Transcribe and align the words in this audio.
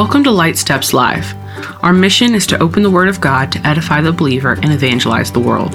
Welcome 0.00 0.24
to 0.24 0.30
Light 0.30 0.56
Steps 0.56 0.94
Live. 0.94 1.34
Our 1.84 1.92
mission 1.92 2.34
is 2.34 2.46
to 2.46 2.58
open 2.58 2.82
the 2.82 2.90
Word 2.90 3.08
of 3.08 3.20
God 3.20 3.52
to 3.52 3.66
edify 3.66 4.00
the 4.00 4.14
believer 4.14 4.52
and 4.52 4.72
evangelize 4.72 5.30
the 5.30 5.40
world, 5.40 5.74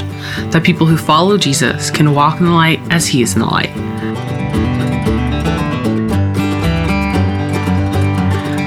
that 0.50 0.64
people 0.64 0.88
who 0.88 0.98
follow 0.98 1.38
Jesus 1.38 1.92
can 1.92 2.16
walk 2.16 2.40
in 2.40 2.48
the 2.48 2.52
light 2.52 2.80
as 2.90 3.06
He 3.06 3.22
is 3.22 3.36
in 3.36 3.42
the 3.42 3.46
light. 3.46 3.72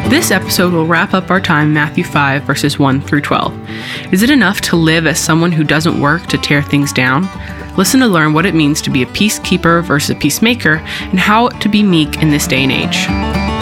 This 0.08 0.30
episode 0.30 0.72
will 0.72 0.86
wrap 0.86 1.12
up 1.12 1.28
our 1.28 1.40
time 1.40 1.66
in 1.66 1.74
Matthew 1.74 2.04
5, 2.04 2.44
verses 2.44 2.78
1 2.78 3.00
through 3.00 3.22
12. 3.22 4.12
Is 4.12 4.22
it 4.22 4.30
enough 4.30 4.60
to 4.60 4.76
live 4.76 5.08
as 5.08 5.18
someone 5.18 5.50
who 5.50 5.64
doesn't 5.64 6.00
work 6.00 6.24
to 6.28 6.38
tear 6.38 6.62
things 6.62 6.92
down? 6.92 7.28
Listen 7.76 7.98
to 7.98 8.06
learn 8.06 8.32
what 8.32 8.46
it 8.46 8.54
means 8.54 8.80
to 8.82 8.90
be 8.90 9.02
a 9.02 9.06
peacekeeper 9.06 9.82
versus 9.82 10.10
a 10.10 10.14
peacemaker 10.14 10.76
and 11.00 11.18
how 11.18 11.48
to 11.48 11.68
be 11.68 11.82
meek 11.82 12.22
in 12.22 12.30
this 12.30 12.46
day 12.46 12.62
and 12.62 12.70
age. 12.70 13.57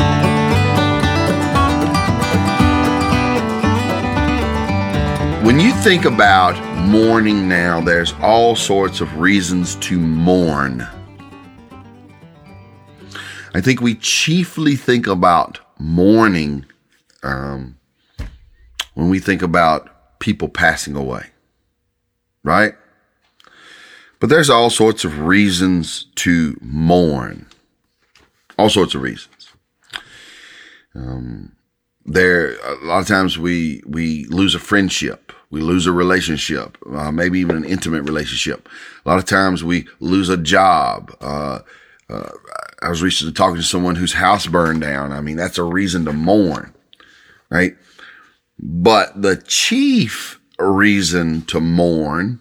When 5.47 5.61
you 5.61 5.73
think 5.75 6.05
about 6.05 6.61
mourning 6.89 7.49
now, 7.49 7.81
there's 7.81 8.13
all 8.15 8.57
sorts 8.57 9.01
of 9.01 9.21
reasons 9.21 9.77
to 9.77 9.97
mourn. 9.97 10.85
I 13.55 13.61
think 13.61 13.81
we 13.81 13.95
chiefly 13.95 14.75
think 14.75 15.07
about 15.07 15.61
mourning 15.79 16.67
um, 17.23 17.79
when 18.95 19.09
we 19.09 19.21
think 19.21 19.41
about 19.41 20.19
people 20.19 20.49
passing 20.49 20.97
away, 20.97 21.27
right? 22.43 22.75
But 24.19 24.31
there's 24.31 24.51
all 24.51 24.69
sorts 24.69 25.05
of 25.05 25.21
reasons 25.21 26.07
to 26.17 26.59
mourn. 26.61 27.47
All 28.59 28.69
sorts 28.69 28.97
of 28.97 29.03
reasons. 29.03 29.53
Um, 30.93 31.53
there, 32.07 32.57
a 32.57 32.85
lot 32.85 33.01
of 33.01 33.07
times 33.07 33.39
we 33.39 33.83
we 33.87 34.25
lose 34.27 34.55
a 34.55 34.61
friendship, 34.61 35.33
we 35.51 35.61
lose 35.61 35.87
a 35.87 35.93
relationship, 35.93 36.77
uh, 36.93 37.11
maybe 37.13 37.39
even 37.39 37.57
an 37.57 37.65
intimate 37.65 38.03
relationship. 38.03 38.69
A 39.05 39.09
lot 39.09 39.19
of 39.19 39.25
times 39.25 39.63
we 39.63 39.87
lose 40.01 40.29
a 40.29 40.37
job. 40.37 41.15
Uh, 41.21 41.61
uh, 42.09 42.31
I 42.83 42.89
was 42.89 43.03
recently 43.03 43.33
talking 43.33 43.57
to 43.57 43.63
someone 43.63 43.97
whose 43.97 44.15
house 44.15 44.47
burned 44.47 44.81
down. 44.81 45.13
I 45.13 45.21
mean, 45.21 45.37
that's 45.37 45.59
a 45.59 45.65
reason 45.65 46.05
to 46.05 46.13
mourn, 46.13 46.75
right? 47.51 47.77
But 48.59 49.21
the 49.21 49.37
chief 49.37 50.41
reason 50.59 51.43
to 51.43 51.61
mourn 51.61 52.41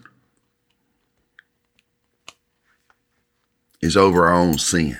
is 3.80 3.96
over 3.96 4.26
our 4.26 4.34
own 4.34 4.58
sin. 4.58 4.98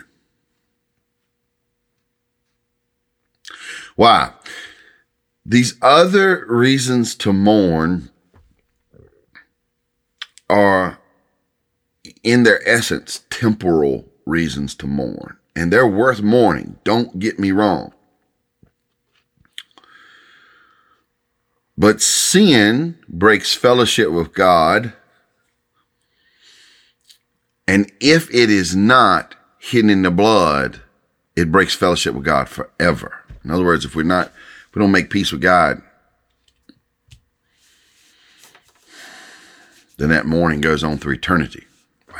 Why? 3.96 4.32
These 5.48 5.74
other 5.80 6.44
reasons 6.48 7.14
to 7.16 7.32
mourn 7.32 8.10
are, 10.50 10.98
in 12.24 12.42
their 12.42 12.68
essence, 12.68 13.22
temporal 13.30 14.08
reasons 14.24 14.74
to 14.76 14.88
mourn. 14.88 15.36
And 15.54 15.72
they're 15.72 15.86
worth 15.86 16.20
mourning. 16.20 16.80
Don't 16.82 17.20
get 17.20 17.38
me 17.38 17.52
wrong. 17.52 17.92
But 21.78 22.02
sin 22.02 22.98
breaks 23.08 23.54
fellowship 23.54 24.10
with 24.10 24.32
God. 24.34 24.94
And 27.68 27.92
if 28.00 28.28
it 28.34 28.50
is 28.50 28.74
not 28.74 29.36
hidden 29.60 29.90
in 29.90 30.02
the 30.02 30.10
blood, 30.10 30.80
it 31.36 31.52
breaks 31.52 31.76
fellowship 31.76 32.14
with 32.14 32.24
God 32.24 32.48
forever. 32.48 33.22
In 33.44 33.52
other 33.52 33.64
words, 33.64 33.84
if 33.84 33.94
we're 33.94 34.02
not, 34.02 34.32
we 34.76 34.80
don't 34.80 34.92
make 34.92 35.08
peace 35.08 35.32
with 35.32 35.40
God, 35.40 35.80
then 39.96 40.10
that 40.10 40.26
mourning 40.26 40.60
goes 40.60 40.84
on 40.84 40.98
through 40.98 41.14
eternity. 41.14 41.64
Wow. 42.12 42.18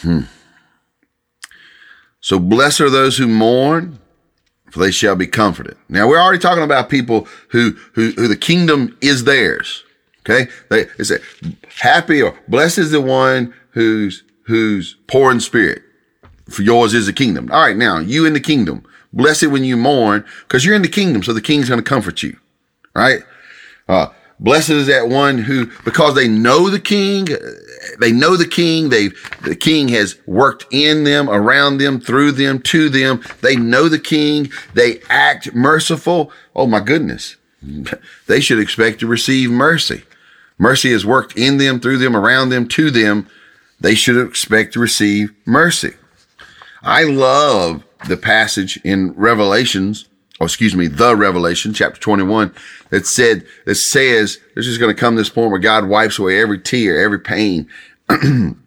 Hmm. 0.00 0.20
So 2.22 2.38
blessed 2.38 2.80
are 2.80 2.88
those 2.88 3.18
who 3.18 3.28
mourn, 3.28 3.98
for 4.70 4.78
they 4.78 4.90
shall 4.90 5.16
be 5.16 5.26
comforted. 5.26 5.76
Now 5.90 6.08
we're 6.08 6.18
already 6.18 6.38
talking 6.38 6.64
about 6.64 6.88
people 6.88 7.28
who 7.50 7.72
who, 7.92 8.12
who 8.12 8.26
the 8.26 8.36
kingdom 8.36 8.96
is 9.02 9.24
theirs. 9.24 9.84
Okay, 10.20 10.50
they, 10.70 10.84
they 10.96 11.04
say 11.04 11.18
happy 11.76 12.22
or 12.22 12.34
blessed 12.48 12.78
is 12.78 12.90
the 12.90 13.02
one 13.02 13.52
who's 13.72 14.24
who's 14.46 14.96
poor 15.08 15.30
in 15.30 15.40
spirit, 15.40 15.82
for 16.48 16.62
yours 16.62 16.94
is 16.94 17.04
the 17.04 17.12
kingdom. 17.12 17.50
All 17.52 17.60
right, 17.60 17.76
now 17.76 17.98
you 17.98 18.24
in 18.24 18.32
the 18.32 18.40
kingdom. 18.40 18.86
Blessed 19.14 19.46
when 19.46 19.64
you 19.64 19.76
mourn, 19.76 20.24
because 20.40 20.64
you're 20.64 20.74
in 20.74 20.82
the 20.82 20.88
kingdom, 20.88 21.22
so 21.22 21.32
the 21.32 21.40
king's 21.40 21.68
going 21.68 21.80
to 21.80 21.88
comfort 21.88 22.22
you. 22.22 22.36
Right? 22.94 23.20
Uh, 23.88 24.08
Blessed 24.40 24.70
is 24.70 24.86
that 24.88 25.08
one 25.08 25.38
who, 25.38 25.70
because 25.84 26.14
they 26.14 26.26
know 26.26 26.68
the 26.68 26.80
king, 26.80 27.28
they 28.00 28.10
know 28.10 28.36
the 28.36 28.46
king, 28.46 28.88
they, 28.88 29.08
the 29.42 29.54
king 29.54 29.88
has 29.88 30.18
worked 30.26 30.66
in 30.72 31.04
them, 31.04 31.30
around 31.30 31.78
them, 31.78 32.00
through 32.00 32.32
them, 32.32 32.60
to 32.62 32.88
them. 32.88 33.22
They 33.42 33.54
know 33.54 33.88
the 33.88 33.98
king. 33.98 34.50
They 34.74 35.00
act 35.08 35.54
merciful. 35.54 36.32
Oh 36.54 36.66
my 36.66 36.80
goodness. 36.80 37.36
They 38.26 38.40
should 38.40 38.58
expect 38.58 39.00
to 39.00 39.06
receive 39.06 39.50
mercy. 39.50 40.04
Mercy 40.58 40.92
has 40.92 41.04
worked 41.04 41.36
in 41.36 41.58
them, 41.58 41.78
through 41.78 41.98
them, 41.98 42.16
around 42.16 42.48
them, 42.48 42.66
to 42.68 42.90
them. 42.90 43.28
They 43.80 43.94
should 43.94 44.16
expect 44.26 44.72
to 44.74 44.80
receive 44.80 45.34
mercy. 45.44 45.92
I 46.82 47.04
love 47.04 47.84
the 48.08 48.16
passage 48.16 48.78
in 48.84 49.12
Revelations 49.12 50.08
or 50.40 50.46
excuse 50.46 50.74
me, 50.74 50.88
the 50.88 51.14
Revelation, 51.14 51.72
chapter 51.72 52.00
21, 52.00 52.52
that 52.90 53.06
said, 53.06 53.46
that 53.66 53.76
says, 53.76 54.38
there's 54.52 54.66
just 54.66 54.80
going 54.80 54.94
to 54.94 55.00
come 55.00 55.14
this 55.14 55.28
point 55.28 55.50
where 55.50 55.60
God 55.60 55.88
wipes 55.88 56.18
away 56.18 56.40
every 56.40 56.58
tear, 56.58 57.00
every 57.00 57.20
pain. 57.20 57.68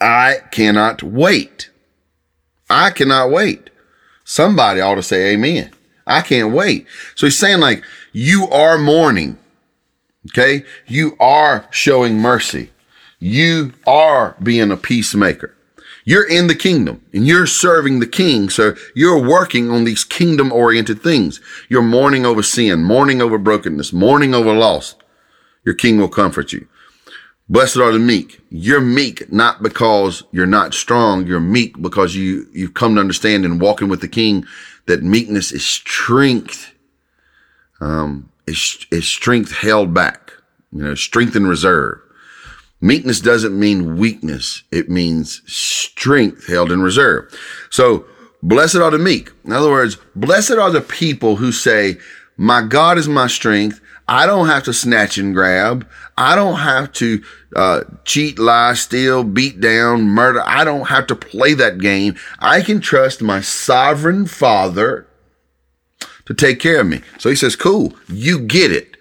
I 0.00 0.36
cannot 0.50 1.02
wait. 1.02 1.70
I 2.70 2.90
cannot 2.90 3.30
wait. 3.30 3.70
Somebody 4.24 4.80
ought 4.80 4.94
to 4.94 5.02
say 5.02 5.32
amen. 5.34 5.72
I 6.06 6.22
can't 6.22 6.52
wait. 6.52 6.86
So 7.14 7.26
he's 7.26 7.38
saying 7.38 7.60
like, 7.60 7.84
you 8.12 8.48
are 8.48 8.78
mourning. 8.78 9.38
Okay. 10.30 10.64
You 10.86 11.16
are 11.20 11.66
showing 11.70 12.18
mercy. 12.18 12.70
You 13.18 13.72
are 13.86 14.36
being 14.42 14.70
a 14.70 14.76
peacemaker. 14.76 15.54
You're 16.04 16.28
in 16.28 16.48
the 16.48 16.54
kingdom 16.54 17.04
and 17.12 17.26
you're 17.26 17.46
serving 17.46 18.00
the 18.00 18.06
king. 18.06 18.48
So 18.48 18.74
you're 18.94 19.22
working 19.22 19.70
on 19.70 19.84
these 19.84 20.04
kingdom 20.04 20.52
oriented 20.52 21.02
things. 21.02 21.40
You're 21.68 21.82
mourning 21.82 22.26
over 22.26 22.42
sin, 22.42 22.82
mourning 22.82 23.22
over 23.22 23.38
brokenness, 23.38 23.92
mourning 23.92 24.34
over 24.34 24.52
loss. 24.52 24.96
Your 25.64 25.74
king 25.74 25.98
will 25.98 26.08
comfort 26.08 26.52
you. 26.52 26.66
Blessed 27.48 27.76
are 27.76 27.92
the 27.92 27.98
meek. 27.98 28.40
You're 28.50 28.80
meek 28.80 29.32
not 29.32 29.62
because 29.62 30.24
you're 30.32 30.46
not 30.46 30.74
strong. 30.74 31.26
You're 31.26 31.40
meek 31.40 31.80
because 31.80 32.16
you, 32.16 32.48
you've 32.52 32.74
come 32.74 32.94
to 32.94 33.00
understand 33.00 33.44
in 33.44 33.58
walking 33.58 33.88
with 33.88 34.00
the 34.00 34.08
king 34.08 34.44
that 34.86 35.02
meekness 35.02 35.52
is 35.52 35.64
strength, 35.64 36.72
um, 37.80 38.30
is, 38.46 38.86
is 38.90 39.06
strength 39.06 39.52
held 39.52 39.94
back, 39.94 40.32
you 40.72 40.82
know, 40.82 40.94
strength 40.94 41.36
in 41.36 41.46
reserve. 41.46 42.01
Meekness 42.82 43.20
doesn't 43.20 43.58
mean 43.58 43.96
weakness. 43.96 44.64
It 44.72 44.90
means 44.90 45.40
strength 45.46 46.48
held 46.48 46.72
in 46.72 46.82
reserve. 46.82 47.32
So 47.70 48.04
blessed 48.42 48.76
are 48.76 48.90
the 48.90 48.98
meek. 48.98 49.30
In 49.44 49.52
other 49.52 49.70
words, 49.70 49.96
blessed 50.16 50.52
are 50.52 50.70
the 50.70 50.80
people 50.80 51.36
who 51.36 51.52
say, 51.52 51.98
my 52.36 52.60
God 52.60 52.98
is 52.98 53.08
my 53.08 53.28
strength. 53.28 53.80
I 54.08 54.26
don't 54.26 54.48
have 54.48 54.64
to 54.64 54.72
snatch 54.72 55.16
and 55.16 55.32
grab. 55.32 55.88
I 56.18 56.34
don't 56.34 56.58
have 56.58 56.92
to 56.94 57.22
uh, 57.54 57.84
cheat, 58.04 58.38
lie, 58.38 58.74
steal, 58.74 59.22
beat 59.22 59.60
down, 59.60 60.02
murder. 60.02 60.42
I 60.44 60.64
don't 60.64 60.88
have 60.88 61.06
to 61.06 61.14
play 61.14 61.54
that 61.54 61.78
game. 61.78 62.16
I 62.40 62.62
can 62.62 62.80
trust 62.80 63.22
my 63.22 63.40
sovereign 63.40 64.26
father 64.26 65.06
to 66.26 66.34
take 66.34 66.58
care 66.58 66.80
of 66.80 66.88
me. 66.88 67.02
So 67.18 67.30
he 67.30 67.36
says, 67.36 67.54
cool, 67.54 67.94
you 68.08 68.40
get 68.40 68.72
it. 68.72 68.91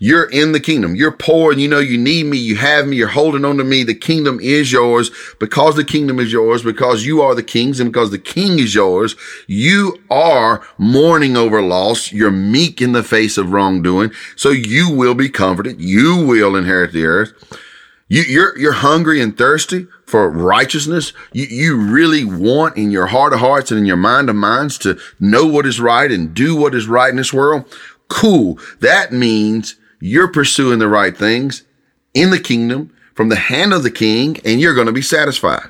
You're 0.00 0.30
in 0.30 0.52
the 0.52 0.60
kingdom. 0.60 0.94
You're 0.94 1.10
poor 1.12 1.50
and 1.50 1.60
you 1.60 1.66
know 1.66 1.80
you 1.80 1.98
need 1.98 2.26
me. 2.26 2.38
You 2.38 2.56
have 2.56 2.86
me. 2.86 2.96
You're 2.96 3.08
holding 3.08 3.44
on 3.44 3.56
to 3.58 3.64
me. 3.64 3.82
The 3.82 3.94
kingdom 3.94 4.38
is 4.40 4.70
yours 4.70 5.10
because 5.40 5.74
the 5.74 5.84
kingdom 5.84 6.20
is 6.20 6.32
yours, 6.32 6.62
because 6.62 7.04
you 7.04 7.20
are 7.20 7.34
the 7.34 7.42
kings 7.42 7.80
and 7.80 7.92
because 7.92 8.12
the 8.12 8.18
king 8.18 8.60
is 8.60 8.76
yours. 8.76 9.16
You 9.48 10.00
are 10.08 10.64
mourning 10.78 11.36
over 11.36 11.60
loss. 11.60 12.12
You're 12.12 12.30
meek 12.30 12.80
in 12.80 12.92
the 12.92 13.02
face 13.02 13.36
of 13.36 13.50
wrongdoing. 13.50 14.12
So 14.36 14.50
you 14.50 14.88
will 14.90 15.14
be 15.14 15.28
comforted. 15.28 15.80
You 15.80 16.24
will 16.24 16.54
inherit 16.54 16.92
the 16.92 17.04
earth. 17.04 17.32
You, 18.08 18.22
you're, 18.22 18.56
you're 18.56 18.72
hungry 18.72 19.20
and 19.20 19.36
thirsty 19.36 19.86
for 20.06 20.30
righteousness. 20.30 21.12
You, 21.32 21.44
you 21.44 21.76
really 21.76 22.24
want 22.24 22.76
in 22.76 22.90
your 22.90 23.06
heart 23.08 23.32
of 23.32 23.40
hearts 23.40 23.70
and 23.70 23.80
in 23.80 23.84
your 23.84 23.96
mind 23.96 24.30
of 24.30 24.36
minds 24.36 24.78
to 24.78 24.98
know 25.18 25.44
what 25.44 25.66
is 25.66 25.80
right 25.80 26.10
and 26.10 26.32
do 26.32 26.56
what 26.56 26.74
is 26.74 26.86
right 26.86 27.10
in 27.10 27.16
this 27.16 27.34
world. 27.34 27.64
Cool. 28.08 28.58
That 28.80 29.12
means 29.12 29.76
you're 30.00 30.28
pursuing 30.28 30.78
the 30.78 30.88
right 30.88 31.16
things 31.16 31.64
in 32.14 32.30
the 32.30 32.40
kingdom 32.40 32.94
from 33.14 33.28
the 33.28 33.36
hand 33.36 33.72
of 33.72 33.82
the 33.82 33.90
king, 33.90 34.38
and 34.44 34.60
you're 34.60 34.74
going 34.74 34.86
to 34.86 34.92
be 34.92 35.02
satisfied. 35.02 35.68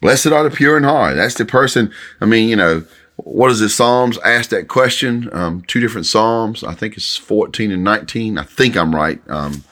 Blessed 0.00 0.28
are 0.28 0.44
the 0.44 0.50
pure 0.54 0.76
in 0.76 0.84
heart. 0.84 1.16
That's 1.16 1.34
the 1.34 1.44
person. 1.44 1.92
I 2.20 2.26
mean, 2.26 2.48
you 2.48 2.56
know, 2.56 2.84
what 3.16 3.50
is 3.50 3.58
the 3.58 3.68
Psalms 3.68 4.16
ask 4.18 4.50
that 4.50 4.68
question? 4.68 5.28
Um, 5.32 5.62
two 5.62 5.80
different 5.80 6.06
Psalms. 6.06 6.62
I 6.62 6.72
think 6.74 6.96
it's 6.96 7.16
14 7.16 7.72
and 7.72 7.82
19. 7.82 8.38
I 8.38 8.44
think 8.44 8.76
I'm 8.76 8.94
right. 8.94 9.20
Um, 9.28 9.64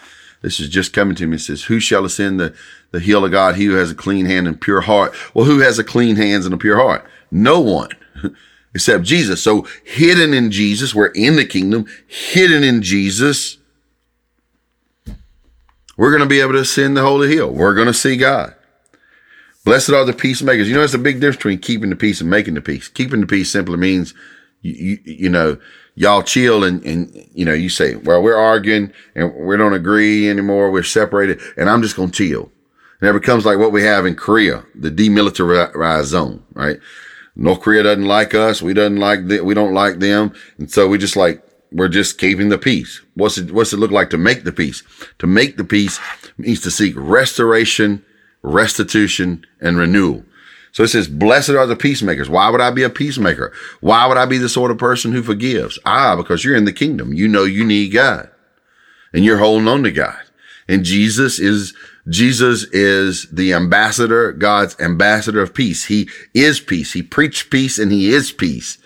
this 0.43 0.58
is 0.58 0.69
just 0.69 0.93
coming 0.93 1.14
to 1.17 1.26
me. 1.26 1.37
It 1.37 1.40
says, 1.40 1.64
who 1.64 1.79
shall 1.79 2.05
ascend 2.05 2.40
the, 2.40 2.55
the 2.90 3.00
hill 3.00 3.25
of 3.25 3.31
God? 3.31 3.55
He 3.55 3.67
who 3.67 3.75
has 3.75 3.93
a 3.93 3.94
clean 3.94 4.26
hand 4.26 4.49
and 4.49 4.61
pure 4.61 4.81
heart. 4.81 5.14
Well, 5.32 5.44
who 5.44 5.61
has 5.61 5.79
a 5.79 5.84
clean 5.84 6.17
hands 6.17 6.44
and 6.44 6.55
a 6.55 6.58
pure 6.58 6.76
heart? 6.76 7.05
No 7.31 7.61
one 7.61 7.90
except 8.76 9.05
Jesus. 9.05 9.43
So 9.43 9.67
hidden 9.84 10.34
in 10.34 10.50
Jesus, 10.50 10.94
we're 10.94 11.06
in 11.06 11.37
the 11.37 11.46
kingdom, 11.46 11.87
hidden 12.06 12.62
in 12.62 12.82
Jesus. 12.82 13.56
We're 15.96 16.11
going 16.11 16.23
to 16.23 16.28
be 16.28 16.40
able 16.40 16.52
to 16.52 16.61
ascend 16.61 16.94
the 16.94 17.02
holy 17.02 17.34
hill. 17.34 17.50
We're 17.50 17.75
going 17.75 17.87
to 17.87 17.94
see 17.94 18.19
God. 18.19 18.55
Blessed 19.64 19.90
are 19.90 20.05
the 20.05 20.12
peacemakers. 20.12 20.69
You 20.69 20.75
know, 20.75 20.82
it's 20.82 20.93
a 20.93 20.99
big 20.99 21.17
difference 21.17 21.38
between 21.38 21.58
keeping 21.58 21.88
the 21.88 21.96
peace 21.96 22.20
and 22.20 22.28
making 22.28 22.52
the 22.52 22.61
peace. 22.61 22.87
Keeping 22.87 23.23
the 23.23 23.26
peace 23.26 23.50
simply 23.50 23.78
means, 23.78 24.12
you, 24.61 24.73
you, 24.75 24.99
you 25.05 25.29
know, 25.31 25.56
y'all 25.94 26.22
chill 26.22 26.62
and, 26.62 26.84
and, 26.84 27.29
you 27.32 27.46
know, 27.46 27.55
you 27.55 27.70
say, 27.70 27.96
well, 27.96 28.22
we're 28.22 28.37
arguing 28.37 28.93
and 29.14 29.34
we 29.34 29.56
don't 29.56 29.72
agree 29.72 30.29
anymore. 30.29 30.70
We're 30.70 30.82
separated 30.82 31.40
and 31.56 31.70
I'm 31.70 31.81
just 31.81 31.96
going 31.96 32.11
to 32.11 32.29
chill. 32.29 32.52
And 33.00 33.08
it 33.08 33.19
becomes 33.19 33.46
like 33.46 33.58
what 33.58 33.72
we 33.72 33.82
have 33.84 34.05
in 34.05 34.17
Korea, 34.17 34.64
the 34.75 34.90
demilitarized 34.90 36.05
zone, 36.05 36.44
right? 36.52 36.79
North 37.37 37.61
Korea 37.61 37.83
doesn't 37.83 38.06
like 38.06 38.35
us. 38.35 38.62
We 38.62 38.75
doesn't 38.75 38.99
like 38.99 39.29
the, 39.29 39.43
we 39.43 39.55
don't 39.55 39.75
like 39.75 39.99
them. 39.99 40.33
And 40.59 40.71
so 40.71 40.88
we 40.88 40.99
just 40.99 41.17
like, 41.17 41.43
we're 41.71 41.88
just 41.88 42.19
keeping 42.19 42.49
the 42.49 42.59
peace. 42.59 43.03
What's 43.15 43.38
it, 43.38 43.53
what's 43.53 43.73
it 43.73 43.79
look 43.79 43.91
like 43.91 44.11
to 44.11 44.19
make 44.19 44.44
the 44.44 44.53
peace? 44.53 44.83
To 45.19 45.27
make 45.27 45.56
the 45.56 45.65
peace 45.65 46.00
means 46.38 46.61
to 46.62 46.71
seek 46.71 46.94
restoration, 46.97 48.05
restitution, 48.43 49.44
and 49.61 49.77
renewal. 49.77 50.25
So 50.73 50.83
it 50.83 50.88
says, 50.88 51.09
blessed 51.09 51.50
are 51.50 51.67
the 51.67 51.77
peacemakers. 51.77 52.29
Why 52.29 52.50
would 52.50 52.61
I 52.61 52.71
be 52.71 52.83
a 52.83 52.91
peacemaker? 52.91 53.53
Why 53.81 54.06
would 54.06 54.19
I 54.19 54.27
be 54.27 54.39
the 54.39 54.49
sort 54.49 54.71
of 54.71 54.79
person 54.79 55.12
who 55.12 55.23
forgives? 55.23 55.79
Ah, 55.85 56.17
because 56.17 56.44
you're 56.44 56.56
in 56.56 56.67
the 56.67 56.73
kingdom. 56.73 57.12
You 57.12 57.29
know 57.29 57.44
you 57.44 57.65
need 57.65 57.93
God 57.93 58.31
and 59.12 59.25
you're 59.25 59.39
holding 59.39 59.69
on 59.69 59.82
to 59.85 59.91
God. 59.91 60.21
And 60.69 60.85
Jesus 60.85 61.39
is, 61.39 61.75
Jesus 62.08 62.64
is 62.64 63.29
the 63.31 63.53
ambassador, 63.53 64.32
God's 64.32 64.79
ambassador 64.79 65.43
of 65.43 65.55
peace. 65.55 65.87
He 65.87 66.08
is 66.35 66.61
peace. 66.61 66.93
He 66.93 67.03
preached 67.03 67.50
peace 67.50 67.79
and 67.79 67.91
he 67.91 68.11
is 68.11 68.32
peace. 68.32 68.79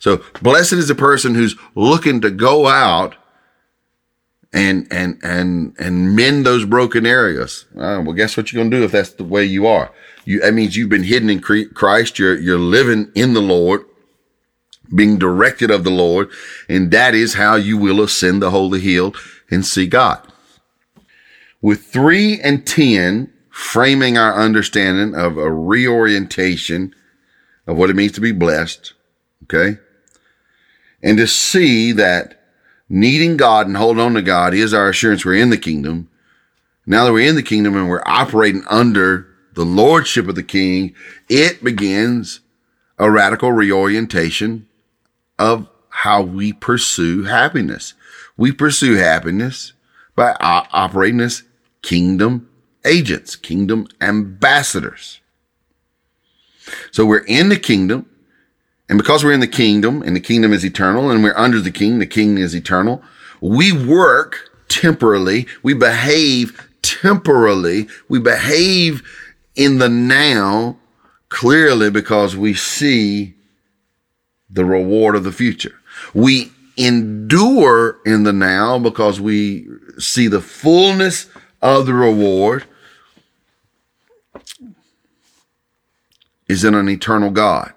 So 0.00 0.22
blessed 0.42 0.74
is 0.74 0.88
the 0.88 0.94
person 0.94 1.34
who's 1.34 1.56
looking 1.74 2.20
to 2.20 2.30
go 2.30 2.66
out 2.66 3.14
and, 4.52 4.86
and, 4.90 5.18
and, 5.22 5.74
and 5.78 6.14
mend 6.14 6.44
those 6.44 6.64
broken 6.64 7.06
areas. 7.06 7.64
Uh, 7.74 8.02
well, 8.04 8.12
guess 8.12 8.36
what 8.36 8.52
you're 8.52 8.60
going 8.60 8.70
to 8.70 8.76
do 8.76 8.84
if 8.84 8.92
that's 8.92 9.12
the 9.12 9.24
way 9.24 9.44
you 9.44 9.66
are? 9.66 9.92
You, 10.24 10.40
that 10.40 10.54
means 10.54 10.76
you've 10.76 10.90
been 10.90 11.04
hidden 11.04 11.30
in 11.30 11.40
Christ. 11.40 12.18
You're, 12.18 12.38
you're 12.38 12.58
living 12.58 13.10
in 13.14 13.34
the 13.34 13.42
Lord, 13.42 13.84
being 14.94 15.18
directed 15.18 15.70
of 15.70 15.84
the 15.84 15.90
Lord. 15.90 16.28
And 16.68 16.90
that 16.90 17.14
is 17.14 17.34
how 17.34 17.56
you 17.56 17.78
will 17.78 18.02
ascend 18.02 18.42
the 18.42 18.50
holy 18.50 18.80
hill 18.80 19.14
and 19.50 19.64
see 19.64 19.86
God. 19.86 20.26
With 21.64 21.86
three 21.86 22.42
and 22.42 22.66
10 22.66 23.32
framing 23.48 24.18
our 24.18 24.34
understanding 24.34 25.18
of 25.18 25.38
a 25.38 25.50
reorientation 25.50 26.94
of 27.66 27.78
what 27.78 27.88
it 27.88 27.96
means 27.96 28.12
to 28.12 28.20
be 28.20 28.32
blessed. 28.32 28.92
Okay. 29.44 29.78
And 31.02 31.16
to 31.16 31.26
see 31.26 31.92
that 31.92 32.38
needing 32.90 33.38
God 33.38 33.66
and 33.66 33.78
holding 33.78 34.02
on 34.02 34.12
to 34.12 34.20
God 34.20 34.52
is 34.52 34.74
our 34.74 34.90
assurance 34.90 35.24
we're 35.24 35.36
in 35.36 35.48
the 35.48 35.56
kingdom. 35.56 36.10
Now 36.84 37.06
that 37.06 37.14
we're 37.14 37.26
in 37.26 37.34
the 37.34 37.42
kingdom 37.42 37.74
and 37.78 37.88
we're 37.88 38.02
operating 38.04 38.64
under 38.68 39.26
the 39.54 39.64
lordship 39.64 40.28
of 40.28 40.34
the 40.34 40.42
king, 40.42 40.94
it 41.30 41.64
begins 41.64 42.40
a 42.98 43.10
radical 43.10 43.52
reorientation 43.52 44.68
of 45.38 45.70
how 45.88 46.20
we 46.20 46.52
pursue 46.52 47.24
happiness. 47.24 47.94
We 48.36 48.52
pursue 48.52 48.96
happiness 48.96 49.72
by 50.14 50.36
operating 50.40 51.20
as 51.20 51.42
kingdom 51.84 52.48
agents, 52.84 53.36
kingdom 53.36 53.86
ambassadors. 54.00 55.20
So 56.90 57.04
we're 57.04 57.24
in 57.26 57.50
the 57.50 57.58
kingdom. 57.58 58.08
And 58.88 58.98
because 58.98 59.22
we're 59.22 59.32
in 59.32 59.40
the 59.40 59.46
kingdom 59.46 60.02
and 60.02 60.16
the 60.16 60.20
kingdom 60.20 60.52
is 60.52 60.64
eternal 60.64 61.10
and 61.10 61.22
we're 61.22 61.36
under 61.36 61.60
the 61.60 61.70
king, 61.70 61.98
the 61.98 62.06
king 62.06 62.38
is 62.38 62.54
eternal, 62.54 63.02
we 63.40 63.70
work 63.70 64.50
temporally. 64.68 65.46
We 65.62 65.74
behave 65.74 66.68
temporally. 66.82 67.88
We 68.08 68.18
behave 68.18 69.02
in 69.54 69.78
the 69.78 69.88
now 69.88 70.78
clearly 71.28 71.90
because 71.90 72.36
we 72.36 72.54
see 72.54 73.34
the 74.50 74.64
reward 74.64 75.16
of 75.16 75.24
the 75.24 75.32
future. 75.32 75.74
We 76.14 76.50
endure 76.76 77.98
in 78.04 78.24
the 78.24 78.32
now 78.32 78.78
because 78.78 79.20
we 79.20 79.66
see 79.98 80.28
the 80.28 80.40
fullness 80.40 81.26
of 81.64 81.86
the 81.86 81.94
reward 81.94 82.64
is 86.46 86.62
in 86.62 86.74
an 86.74 86.90
eternal 86.90 87.30
God 87.30 87.72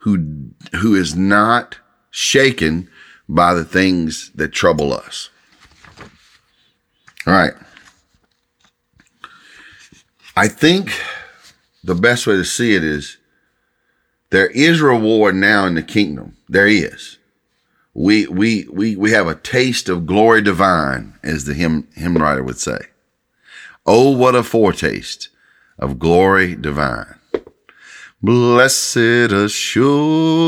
who, 0.00 0.42
who 0.80 0.94
is 0.94 1.16
not 1.16 1.78
shaken 2.10 2.88
by 3.26 3.54
the 3.54 3.64
things 3.64 4.30
that 4.34 4.52
trouble 4.52 4.92
us. 4.92 5.30
All 7.26 7.32
right. 7.32 7.54
I 10.36 10.46
think 10.46 10.92
the 11.82 11.94
best 11.94 12.26
way 12.26 12.36
to 12.36 12.44
see 12.44 12.74
it 12.74 12.84
is 12.84 13.16
there 14.28 14.48
is 14.48 14.82
reward 14.82 15.34
now 15.34 15.64
in 15.64 15.74
the 15.74 15.82
kingdom. 15.82 16.36
There 16.46 16.68
is. 16.68 17.16
We, 17.94 18.26
we, 18.26 18.66
we, 18.70 18.96
we 18.96 19.12
have 19.12 19.26
a 19.26 19.34
taste 19.34 19.88
of 19.88 20.06
glory 20.06 20.42
divine, 20.42 21.14
as 21.22 21.46
the 21.46 21.54
hymn, 21.54 21.88
hymn 21.94 22.16
writer 22.16 22.42
would 22.42 22.58
say. 22.58 22.78
Oh, 23.86 24.10
what 24.10 24.34
a 24.34 24.42
foretaste 24.42 25.30
of 25.78 25.98
glory 25.98 26.54
divine. 26.54 27.14
Blessed 28.22 29.32
assurance, 29.32 30.38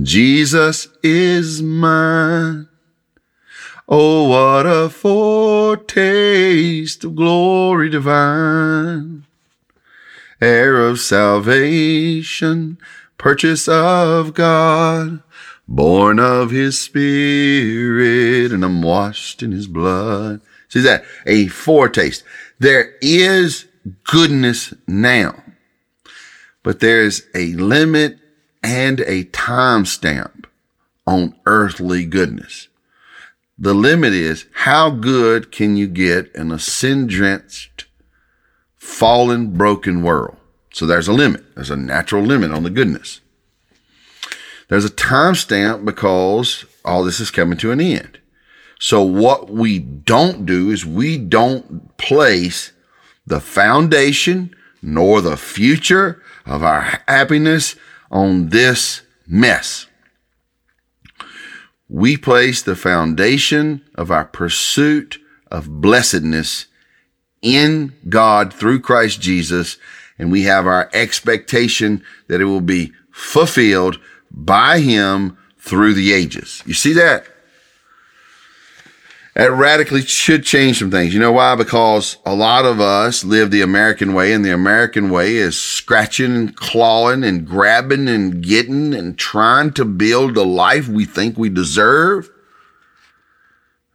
Jesus 0.00 0.88
is 1.02 1.60
mine. 1.60 2.68
Oh, 3.86 4.28
what 4.28 4.64
a 4.66 4.88
foretaste 4.88 5.84
of 7.04 7.14
glory 7.14 7.90
divine. 7.90 9.26
Heir 10.40 10.76
of 10.86 10.98
salvation, 10.98 12.78
purchase 13.18 13.68
of 13.68 14.32
God, 14.32 15.22
born 15.68 16.18
of 16.18 16.50
his 16.50 16.80
spirit, 16.80 18.50
and 18.52 18.64
I'm 18.64 18.80
washed 18.80 19.42
in 19.42 19.52
his 19.52 19.66
blood. 19.66 20.40
See 20.72 20.80
that? 20.80 21.04
A 21.26 21.48
foretaste. 21.48 22.24
There 22.58 22.94
is 23.00 23.66
goodness 24.04 24.72
now 24.86 25.42
but 26.62 26.80
there's 26.80 27.22
a 27.34 27.52
limit 27.54 28.18
and 28.62 29.00
a 29.00 29.24
timestamp 29.24 30.44
on 31.06 31.34
earthly 31.46 32.04
goodness. 32.04 32.68
The 33.58 33.74
limit 33.74 34.12
is 34.12 34.46
how 34.52 34.90
good 34.90 35.52
can 35.52 35.76
you 35.76 35.86
get 35.86 36.34
in 36.34 36.50
a 36.50 36.58
sin 36.58 37.06
drenched, 37.06 37.86
fallen, 38.76 39.56
broken 39.56 40.02
world? 40.02 40.36
So 40.72 40.86
there's 40.86 41.08
a 41.08 41.12
limit. 41.12 41.54
There's 41.54 41.70
a 41.70 41.76
natural 41.76 42.22
limit 42.22 42.50
on 42.50 42.62
the 42.62 42.70
goodness. 42.70 43.20
There's 44.68 44.84
a 44.84 44.90
timestamp 44.90 45.84
because 45.84 46.64
all 46.84 47.04
this 47.04 47.20
is 47.20 47.30
coming 47.30 47.58
to 47.58 47.72
an 47.72 47.80
end. 47.80 48.20
So 48.84 49.00
what 49.02 49.48
we 49.48 49.78
don't 49.78 50.44
do 50.44 50.70
is 50.70 50.84
we 50.84 51.16
don't 51.16 51.96
place 51.98 52.72
the 53.24 53.38
foundation 53.38 54.56
nor 54.82 55.20
the 55.20 55.36
future 55.36 56.20
of 56.44 56.64
our 56.64 57.00
happiness 57.06 57.76
on 58.10 58.48
this 58.48 59.02
mess. 59.24 59.86
We 61.88 62.16
place 62.16 62.60
the 62.60 62.74
foundation 62.74 63.84
of 63.94 64.10
our 64.10 64.24
pursuit 64.24 65.20
of 65.48 65.80
blessedness 65.80 66.66
in 67.40 67.94
God 68.08 68.52
through 68.52 68.80
Christ 68.80 69.20
Jesus, 69.20 69.76
and 70.18 70.32
we 70.32 70.42
have 70.42 70.66
our 70.66 70.90
expectation 70.92 72.02
that 72.26 72.40
it 72.40 72.46
will 72.46 72.60
be 72.60 72.92
fulfilled 73.12 74.00
by 74.32 74.80
Him 74.80 75.38
through 75.56 75.94
the 75.94 76.12
ages. 76.12 76.64
You 76.66 76.74
see 76.74 76.94
that? 76.94 77.28
That 79.34 79.50
radically 79.50 80.02
should 80.02 80.44
change 80.44 80.78
some 80.78 80.90
things. 80.90 81.14
You 81.14 81.20
know 81.20 81.32
why? 81.32 81.54
Because 81.54 82.18
a 82.26 82.34
lot 82.34 82.66
of 82.66 82.80
us 82.80 83.24
live 83.24 83.50
the 83.50 83.62
American 83.62 84.12
way, 84.12 84.34
and 84.34 84.44
the 84.44 84.52
American 84.52 85.08
way 85.08 85.36
is 85.36 85.58
scratching 85.58 86.36
and 86.36 86.54
clawing 86.56 87.24
and 87.24 87.46
grabbing 87.46 88.08
and 88.08 88.42
getting 88.42 88.92
and 88.92 89.18
trying 89.18 89.72
to 89.72 89.86
build 89.86 90.34
the 90.34 90.44
life 90.44 90.86
we 90.86 91.06
think 91.06 91.38
we 91.38 91.48
deserve. 91.48 92.30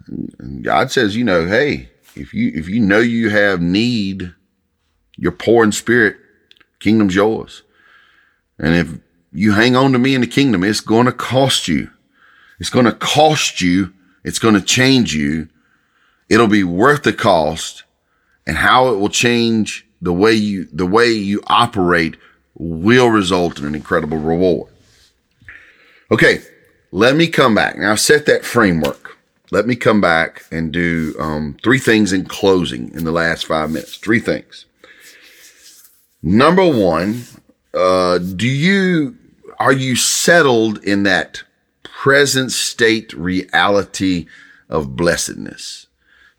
And 0.07 0.63
God 0.63 0.89
says, 0.89 1.15
you 1.15 1.23
know, 1.23 1.45
hey, 1.45 1.91
if 2.15 2.33
you 2.33 2.51
if 2.55 2.67
you 2.67 2.79
know 2.79 2.99
you 2.99 3.29
have 3.29 3.61
need, 3.61 4.33
you're 5.17 5.31
poor 5.31 5.63
in 5.63 5.71
spirit, 5.71 6.17
Kingdom's 6.79 7.13
yours. 7.13 7.61
And 8.57 8.73
if 8.73 8.99
you 9.31 9.51
hang 9.51 9.75
on 9.75 9.91
to 9.91 9.99
me 9.99 10.15
in 10.15 10.21
the 10.21 10.27
kingdom, 10.27 10.63
it's 10.63 10.79
going 10.79 11.05
to 11.05 11.11
cost 11.11 11.67
you. 11.67 11.91
It's 12.59 12.71
going 12.71 12.85
to 12.85 12.91
cost 12.91 13.61
you. 13.61 13.93
It's 14.27 14.39
going 14.39 14.55
to 14.55 14.61
change 14.61 15.15
you. 15.15 15.47
It'll 16.27 16.47
be 16.47 16.65
worth 16.65 17.03
the 17.03 17.13
cost 17.13 17.83
and 18.45 18.57
how 18.57 18.89
it 18.89 18.97
will 18.97 19.07
change 19.09 19.87
the 20.01 20.11
way 20.11 20.33
you, 20.33 20.67
the 20.73 20.85
way 20.85 21.11
you 21.11 21.41
operate 21.47 22.17
will 22.55 23.07
result 23.07 23.57
in 23.57 23.65
an 23.65 23.73
incredible 23.73 24.17
reward. 24.17 24.69
Okay. 26.11 26.41
Let 26.91 27.15
me 27.15 27.27
come 27.27 27.55
back. 27.55 27.77
Now 27.77 27.95
set 27.95 28.25
that 28.25 28.43
framework. 28.43 29.17
Let 29.49 29.65
me 29.65 29.77
come 29.77 30.01
back 30.01 30.43
and 30.51 30.73
do 30.73 31.15
um, 31.19 31.55
three 31.63 31.79
things 31.79 32.11
in 32.11 32.25
closing 32.25 32.93
in 32.93 33.05
the 33.05 33.13
last 33.13 33.45
five 33.45 33.71
minutes. 33.71 33.95
Three 33.95 34.19
things. 34.19 34.65
Number 36.21 36.67
one, 36.67 37.23
uh, 37.73 38.17
do 38.17 38.47
you 38.47 39.15
are 39.59 39.71
you 39.71 39.95
settled 39.95 40.83
in 40.83 41.03
that 41.03 41.43
present 42.07 42.53
state 42.53 43.11
reality 43.13 44.27
of 44.69 44.95
blessedness? 44.95 45.87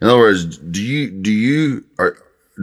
In 0.00 0.08
other 0.08 0.18
words, 0.18 0.56
do 0.56 0.82
you 0.82 1.10
do 1.10 1.30
you 1.30 1.84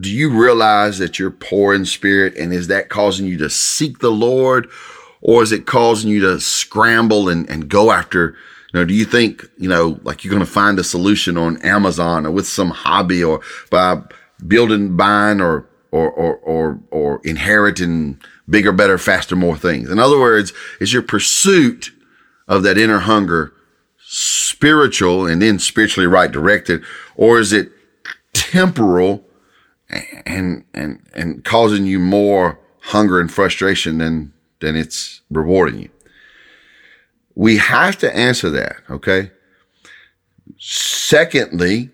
do 0.01 0.11
you 0.11 0.29
realize 0.29 0.97
that 0.97 1.19
you're 1.19 1.29
poor 1.29 1.75
in 1.75 1.85
spirit 1.85 2.35
and 2.35 2.51
is 2.51 2.67
that 2.67 2.89
causing 2.89 3.27
you 3.27 3.37
to 3.37 3.49
seek 3.49 3.99
the 3.99 4.11
Lord 4.11 4.67
or 5.21 5.43
is 5.43 5.51
it 5.51 5.67
causing 5.67 6.09
you 6.09 6.19
to 6.21 6.39
scramble 6.39 7.29
and, 7.29 7.47
and 7.47 7.69
go 7.69 7.91
after 7.91 8.35
you 8.73 8.79
know, 8.79 8.85
do 8.85 8.95
you 8.95 9.05
think, 9.05 9.45
you 9.57 9.69
know, 9.69 9.99
like 10.03 10.23
you're 10.23 10.33
going 10.33 10.45
to 10.45 10.51
find 10.51 10.77
a 10.79 10.83
solution 10.83 11.37
on 11.37 11.61
Amazon 11.61 12.25
or 12.25 12.31
with 12.31 12.47
some 12.47 12.71
hobby 12.71 13.23
or 13.23 13.39
by 13.69 14.01
building, 14.47 14.97
buying 14.97 15.39
or, 15.39 15.69
or, 15.91 16.11
or, 16.11 16.37
or, 16.37 16.79
or 16.91 17.21
inheriting 17.23 18.19
bigger, 18.49 18.73
better, 18.73 18.97
faster, 18.97 19.35
more 19.35 19.55
things? 19.55 19.89
In 19.89 19.97
other 19.97 20.19
words, 20.19 20.51
is 20.81 20.91
your 20.91 21.03
pursuit 21.03 21.91
of 22.47 22.63
that 22.63 22.77
inner 22.77 22.99
hunger 22.99 23.53
spiritual 24.07 25.25
and 25.25 25.41
then 25.41 25.59
spiritually 25.59 26.07
right 26.07 26.31
directed, 26.31 26.83
or 27.15 27.39
is 27.39 27.51
it 27.51 27.71
temporal 28.33 29.23
and, 30.25 30.63
and, 30.73 31.01
and 31.13 31.43
causing 31.43 31.85
you 31.85 31.99
more 31.99 32.59
hunger 32.81 33.19
and 33.19 33.31
frustration 33.31 33.97
than, 33.97 34.33
than 34.59 34.75
it's 34.75 35.21
rewarding 35.29 35.79
you? 35.79 35.89
We 37.33 37.57
have 37.57 37.97
to 37.99 38.15
answer 38.15 38.49
that. 38.51 38.77
Okay. 38.89 39.31
Secondly, 40.57 41.89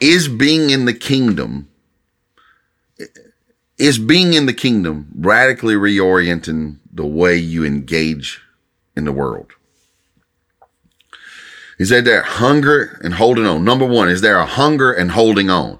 is 0.00 0.28
being 0.28 0.70
in 0.70 0.84
the 0.84 0.92
kingdom, 0.92 1.68
is 3.78 3.98
being 3.98 4.34
in 4.34 4.46
the 4.46 4.52
kingdom 4.52 5.08
radically 5.16 5.74
reorienting 5.74 6.78
the 6.92 7.06
way 7.06 7.36
you 7.36 7.64
engage 7.64 8.42
in 8.96 9.04
the 9.04 9.12
world? 9.12 9.52
Is 11.78 11.88
there 11.88 12.02
that 12.02 12.24
hunger 12.24 13.00
and 13.02 13.14
holding 13.14 13.46
on? 13.46 13.64
Number 13.64 13.86
one, 13.86 14.08
is 14.08 14.20
there 14.20 14.38
a 14.38 14.46
hunger 14.46 14.92
and 14.92 15.12
holding 15.12 15.50
on? 15.50 15.78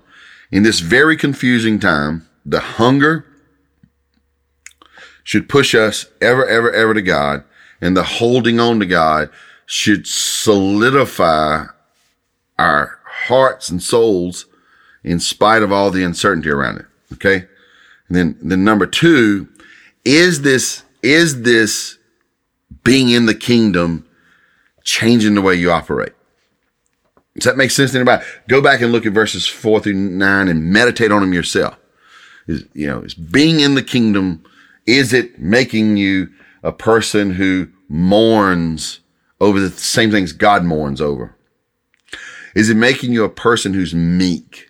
In 0.50 0.62
this 0.62 0.80
very 0.80 1.16
confusing 1.16 1.78
time, 1.78 2.28
the 2.44 2.60
hunger 2.60 3.24
should 5.22 5.48
push 5.48 5.74
us 5.74 6.06
ever, 6.20 6.46
ever, 6.46 6.72
ever 6.72 6.94
to 6.94 7.02
God, 7.02 7.44
and 7.80 7.96
the 7.96 8.02
holding 8.02 8.58
on 8.58 8.80
to 8.80 8.86
God 8.86 9.30
should 9.66 10.06
solidify 10.06 11.66
our 12.58 12.98
hearts 13.04 13.68
and 13.68 13.82
souls 13.82 14.46
in 15.04 15.20
spite 15.20 15.62
of 15.62 15.72
all 15.72 15.90
the 15.90 16.02
uncertainty 16.02 16.50
around 16.50 16.78
it. 16.78 16.86
Okay. 17.12 17.46
And 18.08 18.16
then, 18.16 18.38
then 18.42 18.64
number 18.64 18.86
two, 18.86 19.48
is 20.04 20.42
this, 20.42 20.82
is 21.02 21.42
this 21.42 21.98
being 22.84 23.10
in 23.10 23.26
the 23.26 23.34
kingdom 23.34 24.06
changing 24.84 25.34
the 25.34 25.42
way 25.42 25.54
you 25.54 25.70
operate? 25.70 26.12
Does 27.34 27.44
that 27.44 27.56
make 27.56 27.70
sense 27.70 27.92
to 27.92 27.98
anybody? 27.98 28.24
Go 28.48 28.60
back 28.60 28.80
and 28.82 28.92
look 28.92 29.06
at 29.06 29.12
verses 29.12 29.46
four 29.46 29.80
through 29.80 29.94
nine 29.94 30.48
and 30.48 30.64
meditate 30.64 31.10
on 31.10 31.20
them 31.20 31.32
yourself. 31.32 31.78
Is, 32.46 32.64
you 32.74 32.86
know, 32.86 33.00
is 33.00 33.14
being 33.14 33.60
in 33.60 33.74
the 33.74 33.82
kingdom, 33.82 34.44
is 34.86 35.12
it 35.12 35.38
making 35.38 35.96
you 35.96 36.28
a 36.62 36.72
person 36.72 37.32
who 37.32 37.68
mourns 37.88 39.00
over 39.40 39.60
the 39.60 39.70
same 39.70 40.10
things 40.10 40.32
God 40.32 40.64
mourns 40.64 41.00
over? 41.00 41.36
Is 42.54 42.68
it 42.68 42.76
making 42.76 43.12
you 43.12 43.24
a 43.24 43.30
person 43.30 43.72
who's 43.72 43.94
meek? 43.94 44.68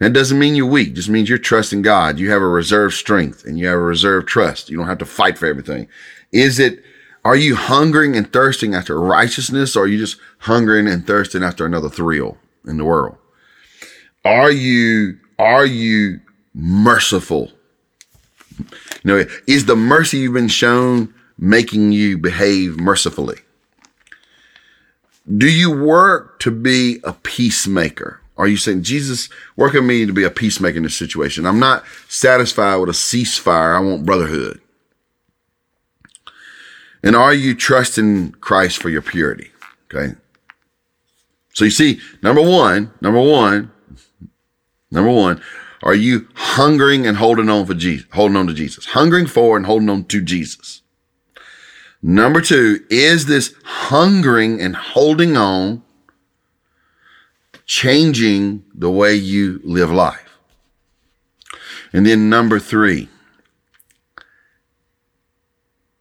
That 0.00 0.14
doesn't 0.14 0.38
mean 0.38 0.56
you're 0.56 0.66
weak. 0.66 0.94
Just 0.94 1.10
means 1.10 1.28
you're 1.28 1.38
trusting 1.38 1.82
God. 1.82 2.18
You 2.18 2.30
have 2.30 2.42
a 2.42 2.48
reserve 2.48 2.94
strength 2.94 3.44
and 3.44 3.58
you 3.58 3.66
have 3.66 3.76
a 3.76 3.82
reserve 3.82 4.26
trust. 4.26 4.70
You 4.70 4.78
don't 4.78 4.86
have 4.86 4.98
to 4.98 5.04
fight 5.04 5.36
for 5.36 5.46
everything. 5.46 5.88
Is 6.32 6.58
it 6.58 6.82
are 7.24 7.36
you 7.36 7.54
hungering 7.54 8.16
and 8.16 8.32
thirsting 8.32 8.74
after 8.74 8.98
righteousness 8.98 9.76
or 9.76 9.84
are 9.84 9.86
you 9.86 9.98
just 9.98 10.18
hungering 10.38 10.88
and 10.88 11.06
thirsting 11.06 11.42
after 11.42 11.66
another 11.66 11.90
thrill 11.90 12.38
in 12.66 12.78
the 12.78 12.84
world? 12.84 13.16
Are 14.24 14.50
you, 14.50 15.18
are 15.38 15.66
you 15.66 16.20
merciful? 16.54 17.50
You 18.58 18.66
know, 19.04 19.24
is 19.46 19.66
the 19.66 19.76
mercy 19.76 20.18
you've 20.18 20.32
been 20.32 20.48
shown 20.48 21.14
making 21.38 21.92
you 21.92 22.16
behave 22.16 22.78
mercifully? 22.78 23.38
Do 25.36 25.48
you 25.48 25.70
work 25.70 26.38
to 26.40 26.50
be 26.50 27.00
a 27.04 27.12
peacemaker? 27.12 28.20
Are 28.36 28.48
you 28.48 28.56
saying, 28.56 28.82
Jesus, 28.82 29.28
work 29.56 29.74
on 29.74 29.86
me 29.86 30.06
to 30.06 30.12
be 30.12 30.24
a 30.24 30.30
peacemaker 30.30 30.78
in 30.78 30.82
this 30.84 30.96
situation? 30.96 31.44
I'm 31.44 31.60
not 31.60 31.84
satisfied 32.08 32.76
with 32.76 32.88
a 32.88 32.92
ceasefire. 32.92 33.76
I 33.76 33.80
want 33.80 34.06
brotherhood. 34.06 34.60
And 37.02 37.16
are 37.16 37.34
you 37.34 37.54
trusting 37.54 38.32
Christ 38.32 38.82
for 38.82 38.90
your 38.90 39.02
purity? 39.02 39.50
Okay. 39.92 40.14
So 41.54 41.64
you 41.64 41.70
see, 41.70 42.00
number 42.22 42.42
one, 42.42 42.92
number 43.00 43.20
one, 43.20 43.70
number 44.90 45.10
one, 45.10 45.42
are 45.82 45.94
you 45.94 46.28
hungering 46.34 47.06
and 47.06 47.16
holding 47.16 47.48
on 47.48 47.66
for 47.66 47.74
Jesus, 47.74 48.06
holding 48.12 48.36
on 48.36 48.46
to 48.46 48.54
Jesus, 48.54 48.86
hungering 48.86 49.26
for 49.26 49.56
and 49.56 49.66
holding 49.66 49.88
on 49.88 50.04
to 50.04 50.20
Jesus? 50.20 50.82
Number 52.02 52.40
two, 52.40 52.84
is 52.88 53.26
this 53.26 53.54
hungering 53.64 54.60
and 54.60 54.74
holding 54.74 55.36
on 55.36 55.82
changing 57.66 58.64
the 58.74 58.90
way 58.90 59.14
you 59.14 59.60
live 59.64 59.90
life? 59.90 60.38
And 61.92 62.06
then 62.06 62.30
number 62.30 62.58
three, 62.58 63.08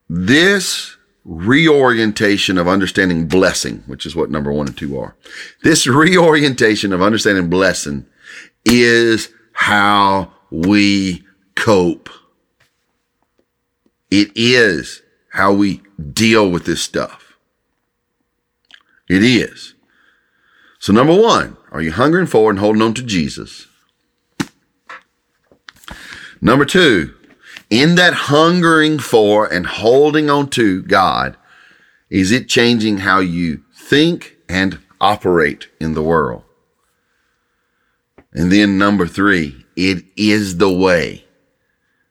this 0.09 0.97
reorientation 1.23 2.57
of 2.57 2.67
understanding 2.67 3.27
blessing, 3.27 3.83
which 3.85 4.05
is 4.05 4.15
what 4.15 4.31
number 4.31 4.51
one 4.51 4.67
and 4.67 4.77
two 4.77 4.97
are. 4.97 5.15
This 5.63 5.85
reorientation 5.85 6.91
of 6.91 7.01
understanding 7.01 7.49
blessing 7.49 8.07
is 8.65 9.29
how 9.53 10.33
we 10.49 11.23
cope. 11.55 12.09
It 14.09 14.31
is 14.35 15.03
how 15.33 15.53
we 15.53 15.81
deal 16.13 16.49
with 16.49 16.65
this 16.65 16.81
stuff. 16.81 17.37
It 19.07 19.23
is. 19.23 19.75
So 20.79 20.93
number 20.93 21.15
one, 21.15 21.57
are 21.71 21.81
you 21.81 21.91
hungering 21.91 22.25
for 22.25 22.49
and 22.49 22.57
holding 22.57 22.81
on 22.81 22.93
to 22.95 23.03
Jesus? 23.03 23.67
Number 26.41 26.65
two, 26.65 27.13
in 27.69 27.95
that 27.95 28.13
hungering 28.13 28.99
for 28.99 29.51
and 29.51 29.65
holding 29.65 30.29
on 30.29 30.49
to 30.51 30.81
God, 30.83 31.37
is 32.09 32.31
it 32.31 32.49
changing 32.49 32.99
how 32.99 33.19
you 33.19 33.63
think 33.73 34.37
and 34.47 34.79
operate 34.99 35.69
in 35.79 35.93
the 35.93 36.03
world? 36.03 36.43
And 38.33 38.51
then 38.51 38.77
number 38.77 39.07
three, 39.07 39.65
it 39.75 40.05
is 40.15 40.57
the 40.57 40.71
way 40.71 41.25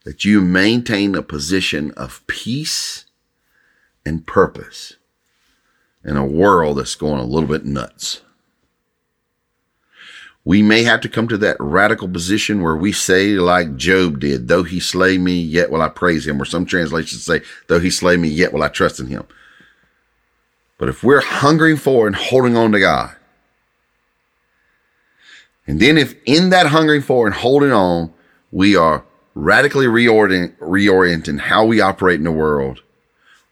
that 0.05 0.25
you 0.25 0.41
maintain 0.41 1.15
a 1.15 1.23
position 1.23 1.91
of 1.93 2.27
peace 2.27 3.05
and 4.07 4.27
purpose 4.27 4.95
in 6.05 6.17
a 6.17 6.27
world 6.27 6.79
that's 6.79 6.95
going 6.95 7.21
a 7.21 7.25
little 7.25 7.49
bit 7.49 7.65
nuts. 7.65 8.23
We 10.49 10.63
may 10.63 10.83
have 10.85 11.03
to 11.03 11.11
come 11.11 11.29
to 11.29 11.37
that 11.37 11.59
radical 11.61 12.09
position 12.09 12.63
where 12.63 12.75
we 12.75 12.91
say, 12.91 13.33
like 13.33 13.77
Job 13.77 14.21
did, 14.21 14.49
though 14.49 14.63
he 14.63 14.81
slay 14.81 15.19
me, 15.19 15.39
yet 15.39 15.71
will 15.71 15.83
I 15.83 15.91
praise 15.91 16.27
him. 16.27 16.41
Or 16.41 16.47
some 16.47 16.65
translations 16.65 17.23
say, 17.23 17.43
though 17.67 17.81
he 17.81 17.91
slay 17.91 18.17
me, 18.17 18.29
yet 18.29 18.55
will 18.55 18.63
I 18.63 18.69
trust 18.69 18.99
in 18.99 19.09
him. 19.09 19.27
But 20.79 20.89
if 20.89 21.05
we're 21.05 21.21
hungering 21.21 21.77
for 21.77 22.07
and 22.07 22.17
holding 22.17 22.57
on 22.57 22.73
to 22.73 22.81
God, 22.81 23.15
and 25.67 25.81
then 25.81 25.99
if 25.99 26.15
in 26.25 26.49
that 26.49 26.69
hungering 26.69 27.03
for 27.03 27.27
and 27.27 27.35
holding 27.35 27.73
on, 27.73 28.11
we 28.51 28.75
are 28.75 29.05
radically 29.35 29.85
reorienting, 29.85 30.57
reorienting 30.61 31.41
how 31.41 31.67
we 31.67 31.83
operate 31.83 32.21
in 32.21 32.25
the 32.25 32.33
world, 32.33 32.81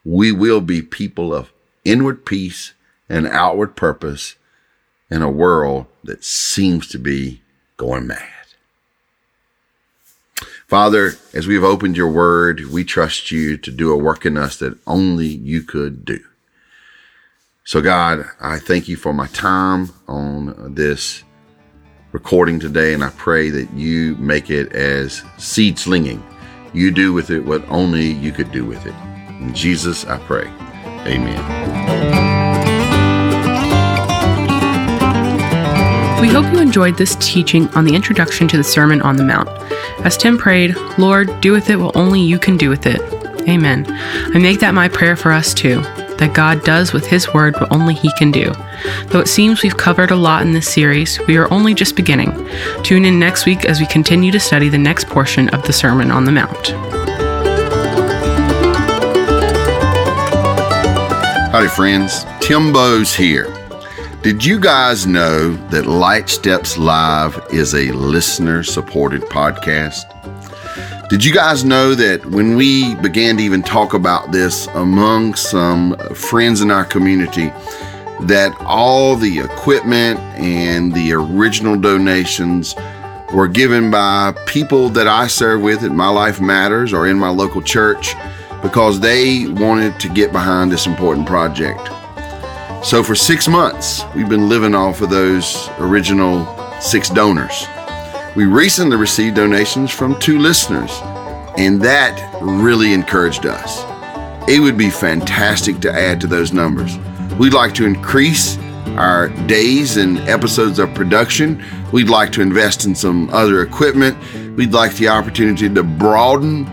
we 0.02 0.32
will 0.32 0.62
be 0.62 0.80
people 0.80 1.34
of 1.34 1.52
inward 1.84 2.24
peace 2.24 2.72
and 3.06 3.26
outward 3.26 3.76
purpose 3.76 4.36
in 5.10 5.22
a 5.22 5.30
world 5.30 5.86
that 6.04 6.24
seems 6.24 6.88
to 6.88 6.98
be 6.98 7.40
going 7.76 8.06
mad. 8.06 8.22
Father, 10.66 11.12
as 11.32 11.46
we've 11.46 11.62
opened 11.62 11.96
your 11.96 12.10
word, 12.10 12.66
we 12.66 12.84
trust 12.84 13.30
you 13.30 13.56
to 13.56 13.70
do 13.70 13.92
a 13.92 13.96
work 13.96 14.26
in 14.26 14.36
us 14.36 14.56
that 14.58 14.78
only 14.86 15.26
you 15.26 15.62
could 15.62 16.04
do. 16.04 16.18
So, 17.64 17.80
God, 17.80 18.26
I 18.40 18.58
thank 18.58 18.88
you 18.88 18.96
for 18.96 19.12
my 19.12 19.26
time 19.28 19.90
on 20.08 20.74
this 20.74 21.22
recording 22.12 22.58
today, 22.58 22.94
and 22.94 23.04
I 23.04 23.10
pray 23.10 23.50
that 23.50 23.72
you 23.74 24.16
make 24.16 24.50
it 24.50 24.72
as 24.72 25.22
seed 25.36 25.78
slinging. 25.78 26.24
You 26.72 26.90
do 26.90 27.12
with 27.12 27.30
it 27.30 27.40
what 27.40 27.68
only 27.68 28.06
you 28.06 28.32
could 28.32 28.52
do 28.52 28.64
with 28.64 28.84
it. 28.86 28.94
In 29.40 29.54
Jesus, 29.54 30.04
I 30.04 30.18
pray. 30.18 30.46
Amen. 31.06 31.75
We 36.20 36.28
hope 36.28 36.50
you 36.50 36.60
enjoyed 36.60 36.96
this 36.96 37.14
teaching 37.20 37.68
on 37.74 37.84
the 37.84 37.94
introduction 37.94 38.48
to 38.48 38.56
the 38.56 38.64
Sermon 38.64 39.02
on 39.02 39.16
the 39.16 39.22
Mount. 39.22 39.48
As 40.04 40.16
Tim 40.16 40.38
prayed, 40.38 40.74
Lord, 40.98 41.40
do 41.42 41.52
with 41.52 41.68
it 41.68 41.76
what 41.76 41.94
only 41.94 42.20
you 42.20 42.38
can 42.38 42.56
do 42.56 42.70
with 42.70 42.86
it. 42.86 43.00
Amen. 43.48 43.84
I 43.88 44.38
make 44.38 44.58
that 44.60 44.72
my 44.72 44.88
prayer 44.88 45.14
for 45.14 45.30
us 45.30 45.52
too, 45.52 45.82
that 46.16 46.34
God 46.34 46.64
does 46.64 46.94
with 46.94 47.06
His 47.06 47.32
Word 47.34 47.54
what 47.60 47.70
only 47.70 47.92
He 47.92 48.10
can 48.18 48.32
do. 48.32 48.50
Though 49.08 49.20
it 49.20 49.28
seems 49.28 49.62
we've 49.62 49.76
covered 49.76 50.10
a 50.10 50.16
lot 50.16 50.42
in 50.42 50.52
this 50.52 50.72
series, 50.72 51.20
we 51.26 51.36
are 51.36 51.52
only 51.52 51.74
just 51.74 51.94
beginning. 51.94 52.32
Tune 52.82 53.04
in 53.04 53.18
next 53.18 53.44
week 53.44 53.66
as 53.66 53.78
we 53.78 53.86
continue 53.86 54.32
to 54.32 54.40
study 54.40 54.70
the 54.70 54.78
next 54.78 55.08
portion 55.08 55.50
of 55.50 55.64
the 55.64 55.72
Sermon 55.72 56.10
on 56.10 56.24
the 56.24 56.32
Mount. 56.32 56.68
Howdy, 61.52 61.68
friends. 61.68 62.24
Tim 62.40 62.72
Bowes 62.72 63.14
here. 63.14 63.55
Did 64.26 64.44
you 64.44 64.58
guys 64.58 65.06
know 65.06 65.54
that 65.68 65.86
Light 65.86 66.28
Steps 66.28 66.76
Live 66.76 67.40
is 67.52 67.76
a 67.76 67.92
listener 67.92 68.64
supported 68.64 69.22
podcast? 69.22 70.02
Did 71.08 71.24
you 71.24 71.32
guys 71.32 71.64
know 71.64 71.94
that 71.94 72.26
when 72.26 72.56
we 72.56 72.96
began 72.96 73.36
to 73.36 73.44
even 73.44 73.62
talk 73.62 73.94
about 73.94 74.32
this 74.32 74.66
among 74.74 75.36
some 75.36 75.96
friends 76.12 76.60
in 76.60 76.72
our 76.72 76.84
community, 76.84 77.52
that 78.22 78.52
all 78.62 79.14
the 79.14 79.38
equipment 79.38 80.18
and 80.40 80.92
the 80.92 81.12
original 81.12 81.78
donations 81.78 82.74
were 83.32 83.46
given 83.46 83.92
by 83.92 84.34
people 84.46 84.88
that 84.88 85.06
I 85.06 85.28
serve 85.28 85.62
with 85.62 85.84
at 85.84 85.92
My 85.92 86.08
Life 86.08 86.40
Matters 86.40 86.92
or 86.92 87.06
in 87.06 87.16
my 87.16 87.28
local 87.28 87.62
church 87.62 88.16
because 88.60 88.98
they 88.98 89.46
wanted 89.46 90.00
to 90.00 90.08
get 90.08 90.32
behind 90.32 90.72
this 90.72 90.88
important 90.88 91.28
project. 91.28 91.88
So 92.82 93.02
for 93.02 93.14
six 93.14 93.48
months, 93.48 94.02
we've 94.14 94.28
been 94.28 94.48
living 94.48 94.74
off 94.74 95.00
of 95.00 95.10
those 95.10 95.68
original 95.78 96.46
six 96.80 97.10
donors. 97.10 97.66
We 98.36 98.44
recently 98.44 98.96
received 98.96 99.36
donations 99.36 99.90
from 99.90 100.18
two 100.20 100.38
listeners, 100.38 100.92
and 101.56 101.82
that 101.82 102.38
really 102.40 102.92
encouraged 102.92 103.44
us. 103.44 103.82
It 104.48 104.60
would 104.60 104.78
be 104.78 104.90
fantastic 104.90 105.80
to 105.80 105.92
add 105.92 106.20
to 106.20 106.26
those 106.28 106.52
numbers. 106.52 106.96
We'd 107.38 107.54
like 107.54 107.74
to 107.74 107.86
increase 107.86 108.56
our 108.96 109.28
days 109.46 109.96
and 109.96 110.18
episodes 110.20 110.78
of 110.78 110.94
production. 110.94 111.64
We'd 111.92 112.08
like 112.08 112.30
to 112.32 112.40
invest 112.40 112.84
in 112.84 112.94
some 112.94 113.28
other 113.30 113.62
equipment. 113.62 114.16
We'd 114.56 114.72
like 114.72 114.94
the 114.94 115.08
opportunity 115.08 115.68
to 115.68 115.82
broaden 115.82 116.64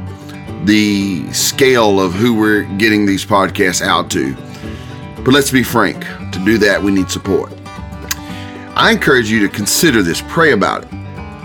the 0.65 1.31
scale 1.33 1.99
of 1.99 2.13
who 2.13 2.35
we're 2.35 2.63
getting 2.77 3.05
these 3.05 3.25
podcasts 3.25 3.81
out 3.81 4.11
to. 4.11 4.35
But 5.23 5.33
let's 5.33 5.51
be 5.51 5.63
frank 5.63 6.03
to 6.31 6.41
do 6.43 6.57
that, 6.59 6.81
we 6.81 6.91
need 6.91 7.09
support. 7.09 7.51
I 8.75 8.91
encourage 8.91 9.29
you 9.29 9.39
to 9.47 9.49
consider 9.49 10.01
this, 10.01 10.21
pray 10.27 10.51
about 10.51 10.83
it. 10.83 10.93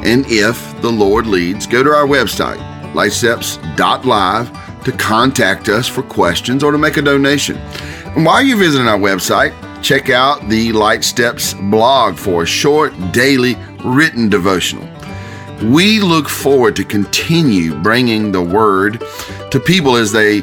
And 0.05 0.25
if 0.29 0.81
the 0.81 0.91
Lord 0.91 1.27
leads, 1.27 1.67
go 1.67 1.83
to 1.83 1.91
our 1.91 2.07
website, 2.07 2.59
lightsteps.live, 2.95 4.85
to 4.85 4.93
contact 4.93 5.69
us 5.69 5.87
for 5.87 6.03
questions 6.03 6.63
or 6.63 6.73
to 6.73 6.79
make 6.79 6.97
a 6.97 7.03
donation. 7.03 7.57
And 7.57 8.25
while 8.25 8.43
you're 8.43 8.57
visiting 8.57 8.89
our 8.89 8.99
website, 8.99 9.53
check 9.83 10.11
out 10.11 10.49
the 10.49 10.73
Light 10.73 11.05
Steps 11.05 11.55
blog 11.55 12.17
for 12.17 12.43
a 12.45 12.47
short 12.47 12.95
daily 13.13 13.57
written 13.85 14.29
devotional. 14.29 14.89
We 15.63 16.01
look 16.01 16.29
forward 16.29 16.77
to 16.77 16.85
continue 16.85 17.75
bringing 17.83 18.33
the 18.33 18.43
word 18.43 19.03
to 19.51 19.61
people 19.61 19.97
as 19.97 20.13
they 20.13 20.43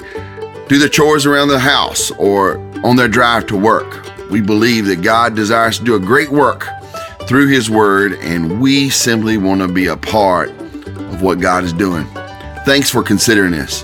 do 0.67 0.77
their 0.77 0.89
chores 0.89 1.25
around 1.25 1.47
the 1.47 1.59
house 1.59 2.11
or 2.11 2.57
on 2.85 2.95
their 2.95 3.07
drive 3.07 3.47
to 3.47 3.57
work. 3.57 4.05
We 4.29 4.41
believe 4.41 4.85
that 4.85 5.01
God 5.01 5.35
desires 5.35 5.79
to 5.79 5.83
do 5.83 5.95
a 5.95 5.99
great 5.99 6.29
work 6.29 6.67
through 7.27 7.47
His 7.47 7.67
Word, 7.67 8.13
and 8.13 8.61
we 8.61 8.89
simply 8.89 9.37
want 9.37 9.61
to 9.61 9.67
be 9.67 9.87
a 9.87 9.97
part 9.97 10.49
of 10.49 11.23
what 11.23 11.39
God 11.39 11.63
is 11.63 11.73
doing. 11.73 12.05
Thanks 12.63 12.91
for 12.91 13.01
considering 13.01 13.51
this. 13.51 13.81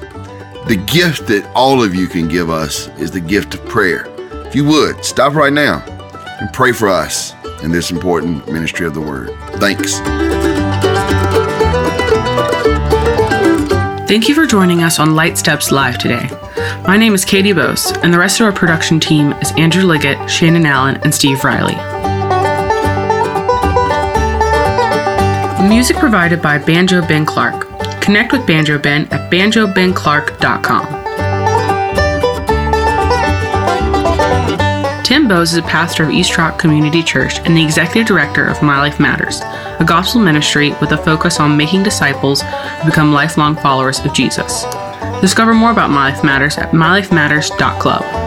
The 0.68 0.82
gift 0.86 1.28
that 1.28 1.52
all 1.56 1.84
of 1.84 1.96
you 1.96 2.06
can 2.06 2.28
give 2.28 2.52
us 2.52 2.90
is 3.00 3.10
the 3.10 3.20
gift 3.20 3.56
of 3.56 3.66
prayer. 3.66 4.06
If 4.46 4.56
you 4.56 4.66
would, 4.66 5.04
stop 5.04 5.34
right 5.34 5.52
now 5.52 5.80
and 6.40 6.54
pray 6.54 6.72
for 6.72 6.88
us 6.88 7.34
in 7.64 7.72
this 7.72 7.90
important 7.90 8.48
ministry 8.52 8.86
of 8.86 8.94
the 8.94 9.02
Word. 9.02 9.32
Thanks. 9.56 9.98
Thank 14.08 14.30
you 14.30 14.36
for 14.36 14.46
joining 14.46 14.84
us 14.84 15.00
on 15.00 15.16
Light 15.16 15.40
Steps 15.40 15.72
Live 15.72 15.98
today. 15.98 16.30
My 16.88 16.98
name 16.98 17.14
is 17.14 17.24
Katie 17.24 17.54
Bowes, 17.54 17.92
and 18.04 18.14
the 18.14 18.20
rest 18.20 18.40
of 18.40 18.46
our 18.46 18.52
production 18.52 19.00
team 19.00 19.34
is 19.34 19.52
Andrew 19.58 19.84
Liggett, 19.84 20.30
Shannon 20.30 20.66
Allen, 20.66 20.98
and 21.04 21.14
Steve 21.14 21.44
Riley. 21.44 21.76
Music 25.70 25.96
provided 25.98 26.42
by 26.42 26.58
Banjo 26.58 27.02
Ben 27.08 27.26
Clark. 27.26 27.68
Connect 28.02 28.34
with 28.34 28.46
Banjo 28.46 28.78
Ben 28.78 29.04
at 29.12 29.32
banjobenclark.com. 29.32 31.02
Tim 35.04 35.28
Bowes 35.28 35.52
is 35.52 35.58
a 35.58 35.64
pastor 35.64 36.04
of 36.04 36.12
East 36.12 36.38
Rock 36.38 36.58
Community 36.58 37.04
Church 37.04 37.40
and 37.40 37.56
the 37.56 37.64
executive 37.64 38.08
director 38.08 38.48
of 38.48 38.62
My 38.62 38.80
Life 38.80 39.00
Matters, 39.00 39.42
a 39.80 39.86
gospel 39.86 40.22
ministry 40.22 40.72
with 40.82 40.92
a 40.92 40.98
focus 40.98 41.40
on 41.40 41.58
making 41.58 41.84
disciples 41.84 42.42
who 42.42 42.86
become 42.86 43.14
lifelong 43.14 43.56
followers 43.56 44.00
of 44.00 44.14
Jesus. 44.14 44.66
Discover 45.22 45.54
more 45.54 45.72
about 45.72 45.92
My 45.92 46.12
Life 46.12 46.24
Matters 46.24 46.58
at 46.58 46.72
mylifematters.club. 46.72 48.21